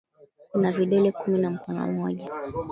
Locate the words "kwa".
1.39-1.49